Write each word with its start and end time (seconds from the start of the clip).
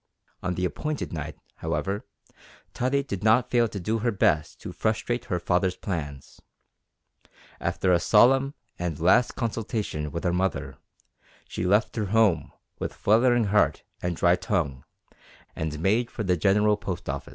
On 0.41 0.55
the 0.55 0.65
appointed 0.65 1.13
night, 1.13 1.37
however, 1.57 2.07
Tottie 2.73 3.03
did 3.03 3.23
not 3.23 3.51
fail 3.51 3.67
to 3.67 3.79
do 3.79 3.99
her 3.99 4.09
best 4.11 4.59
to 4.61 4.71
frustrate 4.73 5.25
her 5.25 5.37
father's 5.37 5.75
plans. 5.75 6.41
After 7.59 7.93
a 7.93 7.99
solemn, 7.99 8.55
and 8.79 8.99
last, 8.99 9.35
consultation 9.35 10.09
with 10.09 10.23
her 10.23 10.33
mother, 10.33 10.79
she 11.47 11.67
left 11.67 11.95
her 11.97 12.05
home 12.05 12.51
with 12.79 12.95
fluttering 12.95 13.43
heart 13.43 13.83
and 14.01 14.15
dry 14.15 14.35
tongue, 14.35 14.85
and 15.55 15.79
made 15.79 16.09
for 16.09 16.23
the 16.23 16.35
General 16.35 16.77
Post 16.77 17.07
Office. 17.07 17.29